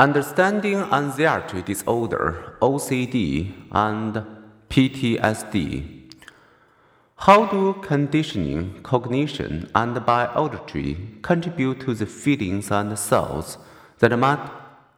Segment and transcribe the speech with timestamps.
[0.00, 4.24] Understanding anxiety disorder, OCD, and
[4.70, 6.14] PTSD.
[7.16, 13.58] How do conditioning, cognition, and biology contribute to the feelings and thoughts
[13.98, 14.40] that mark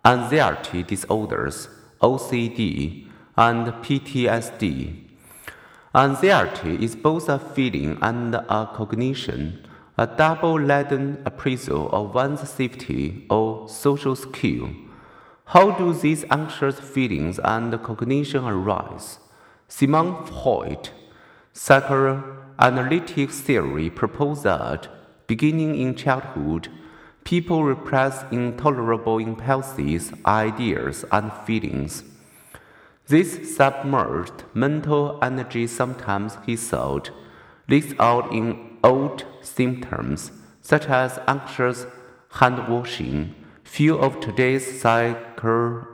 [0.04, 1.68] anxiety disorders,
[2.00, 4.94] OCD, and PTSD?
[5.96, 9.66] Anxiety is both a feeling and a cognition,
[9.98, 14.70] a double laden appraisal of one's safety or social skill.
[15.46, 19.18] How do these anxious feelings and cognition arise?
[19.68, 20.90] Sigmund Freud,
[21.52, 24.88] psychoanalytic theory proposed that,
[25.26, 26.68] beginning in childhood,
[27.24, 32.04] people repress intolerable impulses, ideas, and feelings.
[33.08, 37.10] This submerged mental energy sometimes, he thought,
[37.68, 40.30] leaks out in old symptoms
[40.62, 41.86] such as anxious
[42.30, 43.34] hand washing,
[43.72, 45.86] Few of today's psycho-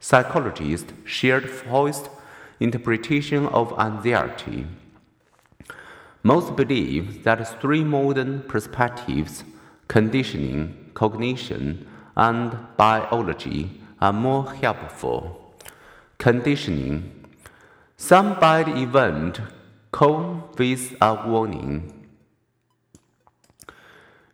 [0.00, 2.08] psychologists shared Freud's
[2.60, 4.66] interpretation of anxiety.
[6.22, 9.44] Most believe that three modern perspectives
[9.86, 15.54] conditioning, cognition, and biology are more helpful.
[16.16, 17.28] Conditioning
[17.98, 19.42] some bad event
[19.90, 22.08] come with a warning.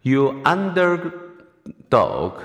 [0.03, 1.28] You under
[1.91, 2.43] dog,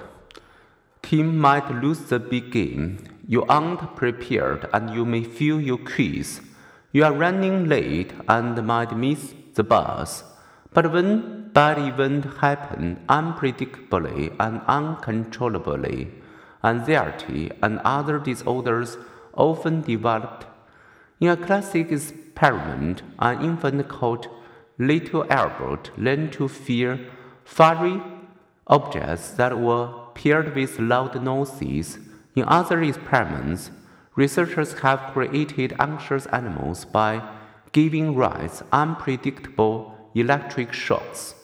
[1.02, 2.98] team might lose the big game.
[3.28, 6.42] You aren't prepared and you may feel your quiz.
[6.92, 10.24] You are running late and might miss the bus.
[10.74, 16.12] But when bad events happen unpredictably and uncontrollably,
[16.64, 18.98] anxiety and other disorders
[19.34, 20.46] often develop.
[21.20, 24.28] In a classic experiment, an infant called
[24.78, 27.00] Little Albert learned to fear
[27.44, 28.02] furry
[28.68, 32.00] objects that were paired with loud noises.
[32.36, 33.72] In other experiments,
[34.16, 37.22] researchers have created anxious animals by
[37.72, 41.36] giving rats unpredictable electric shocks.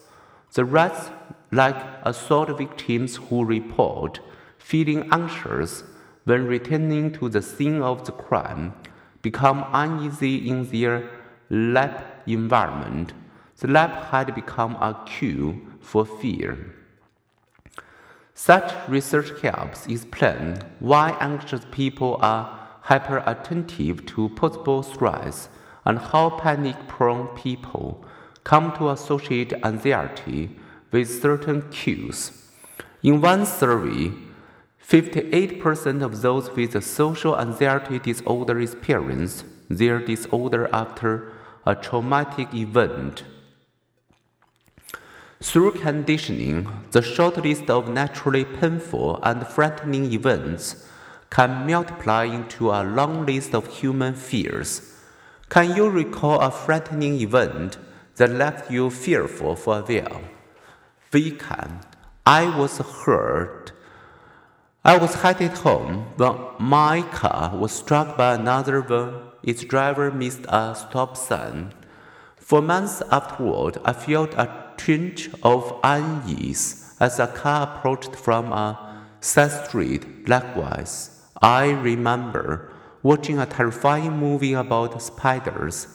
[0.53, 1.09] The rats,
[1.51, 4.19] like assault victims who report
[4.57, 5.83] feeling anxious
[6.25, 8.73] when returning to the scene of the crime,
[9.21, 11.09] become uneasy in their
[11.49, 13.13] lab environment.
[13.57, 16.75] The lab had become a cue for fear.
[18.41, 25.50] Such research helps explain why anxious people are hyperattentive to possible threats
[25.83, 28.05] and how panic prone people
[28.45, 30.55] come to associate anxiety
[30.89, 32.31] with certain cues.
[33.03, 34.13] In one survey,
[34.88, 41.33] 58% of those with a social anxiety disorder experience their disorder after
[41.66, 43.25] a traumatic event
[45.41, 50.85] through conditioning, the short list of naturally painful and frightening events
[51.29, 54.94] can multiply into a long list of human fears.
[55.47, 57.77] Can you recall a frightening event
[58.17, 60.22] that left you fearful for a while?
[61.13, 61.79] We can.
[62.25, 63.71] I was hurt.
[64.83, 70.45] I was headed home when my car was struck by another when its driver missed
[70.50, 71.73] a stop sign.
[72.38, 78.97] For months afterward, I felt a twinge of unease as a car approached from a
[79.19, 80.28] side street.
[80.28, 82.72] Likewise, I remember
[83.03, 85.88] watching a terrifying movie about spiders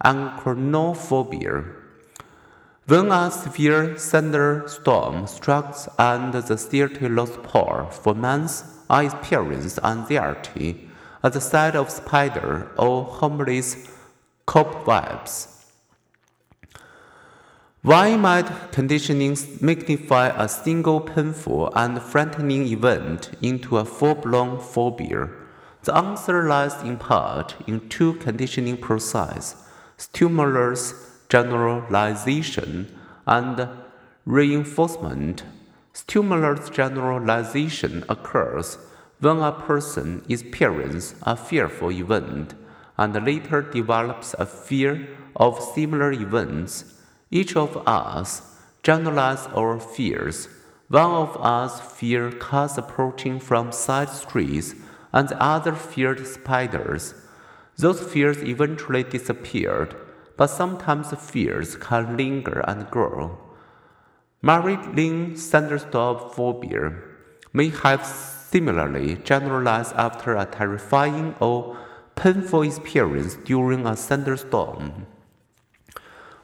[0.00, 1.74] and Arachnophobia.
[2.86, 10.88] When a severe thunderstorm struck and the theater lost power for months, I experienced anxiety
[11.22, 13.88] at the sight of spider or homeless
[14.46, 15.61] cobwebs.
[17.84, 25.28] Why might conditioning magnify a single painful and frightening event into a full blown phobia?
[25.82, 29.56] The answer lies in part in two conditioning processes
[29.96, 30.94] stimulus
[31.28, 33.68] generalization and
[34.26, 35.42] reinforcement.
[35.92, 38.78] Stimulus generalization occurs
[39.18, 42.54] when a person experiences a fearful event
[42.96, 47.01] and later develops a fear of similar events
[47.32, 48.42] each of us
[48.82, 50.48] generalize our fears.
[50.88, 54.74] One of us feared cars approaching from side streets,
[55.12, 57.14] and the other feared spiders.
[57.78, 59.96] Those fears eventually disappeared,
[60.36, 63.38] but sometimes fears can linger and grow.
[64.42, 66.92] Marilyn thunderstorm phobia
[67.52, 71.78] may have similarly generalized after a terrifying or
[72.14, 75.06] painful experience during a thunderstorm.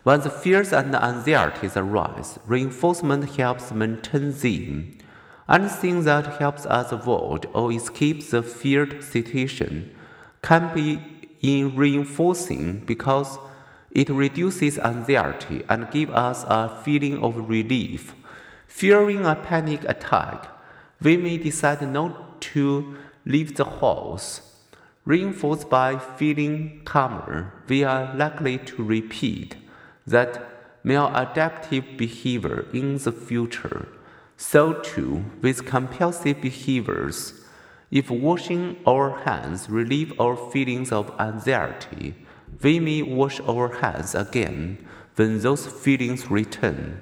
[0.08, 4.96] When the fears and anxieties arise, reinforcement helps maintain them.
[5.46, 9.94] Anything that helps us avoid or escape the feared situation
[10.40, 13.38] can be in reinforcing because
[13.90, 18.14] it reduces anxiety and gives us a feeling of relief.
[18.66, 20.48] Fearing a panic attack,
[21.02, 22.96] we may decide not to
[23.26, 24.40] leave the house.
[25.04, 29.67] Reinforced by feeling calmer, we are likely to repeat
[30.10, 33.88] that maladaptive behavior in the future.
[34.36, 37.34] So, too, with compulsive behaviors.
[37.90, 42.14] If washing our hands relieve our feelings of anxiety,
[42.62, 47.00] we may wash our hands again when those feelings return.